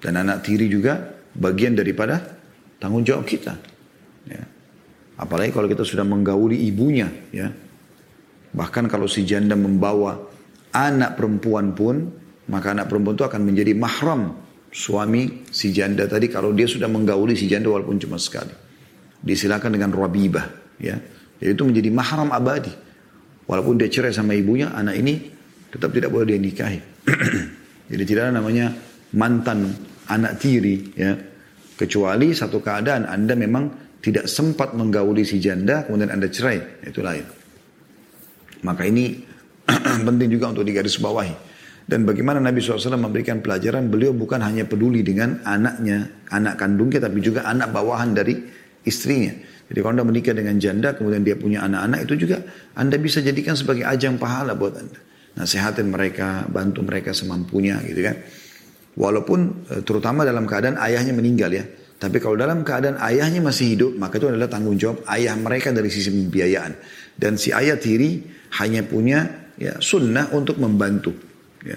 Dan 0.00 0.16
anak 0.16 0.42
tiri 0.48 0.66
juga 0.66 0.96
bagian 1.36 1.76
daripada 1.76 2.18
tanggung 2.80 3.04
jawab 3.04 3.28
kita. 3.28 3.54
Ya. 4.24 4.42
Apalagi 5.20 5.52
kalau 5.52 5.68
kita 5.68 5.84
sudah 5.84 6.02
menggauli 6.02 6.56
ibunya. 6.64 7.12
Ya. 7.30 7.52
Bahkan 8.50 8.88
kalau 8.88 9.06
si 9.06 9.28
janda 9.28 9.54
membawa 9.54 10.16
anak 10.72 11.20
perempuan 11.20 11.76
pun, 11.76 12.08
maka 12.48 12.72
anak 12.72 12.88
perempuan 12.88 13.14
itu 13.14 13.26
akan 13.28 13.42
menjadi 13.44 13.72
mahram 13.76 14.34
suami 14.72 15.44
si 15.50 15.74
janda 15.74 16.06
tadi 16.06 16.30
kalau 16.30 16.54
dia 16.54 16.64
sudah 16.64 16.86
menggauli 16.86 17.34
si 17.34 17.46
janda 17.46 17.68
walaupun 17.68 18.00
cuma 18.00 18.16
sekali. 18.16 18.56
Disilakan 19.20 19.76
dengan 19.76 19.92
rabibah. 19.92 20.48
Ya. 20.80 20.96
Jadi 21.36 21.50
itu 21.52 21.64
menjadi 21.68 21.92
mahram 21.92 22.32
abadi. 22.32 22.72
Walaupun 23.44 23.76
dia 23.76 23.90
cerai 23.92 24.14
sama 24.14 24.32
ibunya, 24.32 24.72
anak 24.72 24.96
ini 24.96 25.26
tetap 25.68 25.90
tidak 25.92 26.08
boleh 26.14 26.32
dia 26.32 26.40
nikahi. 26.40 26.80
Jadi 27.90 28.04
tidak 28.06 28.30
ada 28.30 28.38
namanya 28.38 28.70
mantan 29.10 29.74
anak 30.10 30.42
tiri. 30.42 30.76
ya 30.98 31.14
Kecuali 31.78 32.36
satu 32.36 32.60
keadaan 32.60 33.08
Anda 33.08 33.32
memang 33.32 33.96
tidak 34.04 34.28
sempat 34.28 34.76
menggauli 34.76 35.24
si 35.24 35.40
janda, 35.40 35.88
kemudian 35.88 36.12
Anda 36.12 36.28
cerai. 36.28 36.84
Itu 36.84 37.00
lain. 37.00 37.24
Maka 38.60 38.84
ini 38.84 39.16
penting 40.08 40.28
juga 40.28 40.52
untuk 40.52 40.66
digarisbawahi. 40.68 41.48
Dan 41.90 42.06
bagaimana 42.06 42.38
Nabi 42.38 42.62
SAW 42.62 42.94
memberikan 42.94 43.42
pelajaran, 43.42 43.90
beliau 43.90 44.14
bukan 44.14 44.38
hanya 44.46 44.62
peduli 44.62 45.02
dengan 45.02 45.42
anaknya, 45.42 46.22
anak 46.30 46.54
kandungnya, 46.60 47.02
tapi 47.02 47.18
juga 47.18 47.42
anak 47.48 47.74
bawahan 47.74 48.14
dari 48.14 48.38
istrinya. 48.86 49.34
Jadi 49.66 49.78
kalau 49.82 49.98
Anda 49.98 50.06
menikah 50.06 50.34
dengan 50.34 50.54
janda, 50.62 50.94
kemudian 50.94 51.26
dia 51.26 51.34
punya 51.34 51.66
anak-anak, 51.66 52.06
itu 52.06 52.26
juga 52.26 52.46
Anda 52.78 52.94
bisa 52.94 53.22
jadikan 53.22 53.58
sebagai 53.58 53.82
ajang 53.86 54.22
pahala 54.22 54.54
buat 54.54 54.74
Anda. 54.78 54.98
Nasihatin 55.34 55.90
mereka, 55.90 56.46
bantu 56.46 56.86
mereka 56.86 57.10
semampunya 57.10 57.78
gitu 57.82 58.02
kan. 58.06 58.18
Walaupun 58.98 59.68
eh, 59.70 59.82
terutama 59.86 60.26
dalam 60.26 60.48
keadaan 60.48 60.78
ayahnya 60.78 61.14
meninggal 61.14 61.50
ya. 61.52 61.64
Tapi 62.00 62.16
kalau 62.16 62.32
dalam 62.40 62.64
keadaan 62.64 62.96
ayahnya 62.96 63.44
masih 63.44 63.76
hidup, 63.76 63.92
maka 64.00 64.16
itu 64.16 64.32
adalah 64.32 64.48
tanggung 64.48 64.80
jawab 64.80 65.04
ayah 65.12 65.36
mereka 65.36 65.68
dari 65.68 65.92
sisi 65.92 66.08
pembiayaan. 66.08 66.72
Dan 67.12 67.36
si 67.36 67.52
ayah 67.52 67.76
tiri 67.76 68.24
hanya 68.56 68.80
punya 68.88 69.52
ya 69.60 69.76
sunnah 69.76 70.32
untuk 70.32 70.56
membantu. 70.56 71.12
Ya. 71.60 71.76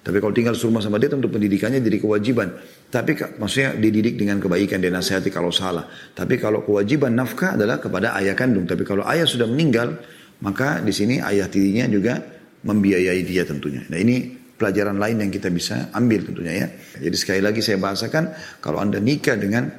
Tapi 0.00 0.16
kalau 0.18 0.34
tinggal 0.34 0.58
serumah 0.58 0.82
sama 0.82 0.98
dia 0.98 1.12
tentu 1.12 1.30
pendidikannya 1.30 1.78
jadi 1.78 2.02
kewajiban. 2.02 2.50
Tapi 2.90 3.14
maksudnya 3.38 3.78
dididik 3.78 4.18
dengan 4.18 4.42
kebaikan, 4.42 4.82
dia 4.82 4.90
nasihati 4.90 5.30
kalau 5.30 5.54
salah. 5.54 5.86
Tapi 5.86 6.40
kalau 6.40 6.66
kewajiban 6.66 7.14
nafkah 7.14 7.54
adalah 7.54 7.78
kepada 7.78 8.18
ayah 8.18 8.34
kandung. 8.34 8.66
Tapi 8.66 8.82
kalau 8.82 9.06
ayah 9.06 9.28
sudah 9.28 9.46
meninggal, 9.46 10.02
maka 10.42 10.82
di 10.82 10.90
sini 10.90 11.22
ayah 11.22 11.46
tirinya 11.46 11.86
juga 11.86 12.18
membiayai 12.64 13.22
dia 13.22 13.44
tentunya. 13.44 13.84
Nah 13.86 14.00
ini 14.00 14.39
pelajaran 14.60 15.00
lain 15.00 15.24
yang 15.24 15.32
kita 15.32 15.48
bisa 15.48 15.88
ambil 15.96 16.28
tentunya 16.28 16.52
ya. 16.52 16.66
Jadi 17.00 17.16
sekali 17.16 17.40
lagi 17.40 17.64
saya 17.64 17.80
bahasakan 17.80 18.36
kalau 18.60 18.84
Anda 18.84 19.00
nikah 19.00 19.40
dengan 19.40 19.72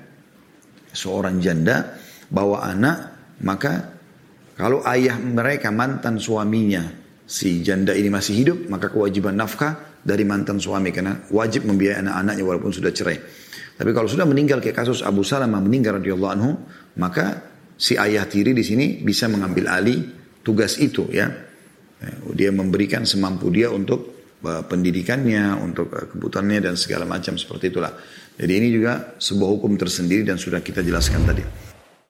seorang 0.90 1.38
janda 1.38 2.02
bawa 2.34 2.66
anak 2.66 2.98
maka 3.46 3.94
kalau 4.58 4.82
ayah 4.90 5.22
mereka 5.22 5.70
mantan 5.70 6.18
suaminya 6.18 6.82
si 7.30 7.62
janda 7.62 7.94
ini 7.94 8.10
masih 8.10 8.34
hidup 8.42 8.58
maka 8.68 8.90
kewajiban 8.90 9.38
nafkah 9.38 10.02
dari 10.02 10.26
mantan 10.26 10.58
suami 10.58 10.90
karena 10.90 11.30
wajib 11.30 11.70
membiayai 11.70 12.02
anak-anaknya 12.02 12.44
walaupun 12.44 12.74
sudah 12.74 12.90
cerai. 12.90 13.18
Tapi 13.78 13.90
kalau 13.94 14.10
sudah 14.10 14.26
meninggal 14.26 14.58
kayak 14.58 14.82
kasus 14.82 15.06
Abu 15.06 15.22
Salamah 15.22 15.62
meninggal 15.62 16.02
radhiyallahu 16.02 16.34
anhu 16.34 16.52
maka 16.98 17.46
si 17.78 17.98
ayah 17.98 18.26
tiri 18.26 18.58
di 18.58 18.66
sini 18.66 18.86
bisa 19.02 19.30
mengambil 19.30 19.70
alih 19.70 20.02
tugas 20.42 20.82
itu 20.82 21.06
ya. 21.14 21.30
Dia 22.34 22.50
memberikan 22.50 23.06
semampu 23.06 23.54
dia 23.54 23.70
untuk 23.70 24.21
pendidikannya, 24.42 25.56
untuk 25.62 25.94
eh, 25.94 26.10
kebutuhannya 26.10 26.60
dan 26.60 26.76
segala 26.76 27.06
macam 27.06 27.38
seperti 27.38 27.72
itulah. 27.72 27.94
Jadi 28.36 28.54
ini 28.58 28.68
juga 28.74 29.16
sebuah 29.22 29.50
hukum 29.58 29.78
tersendiri 29.78 30.26
dan 30.26 30.42
sudah 30.42 30.60
kita 30.66 30.82
jelaskan 30.82 31.22
tadi. 31.24 31.71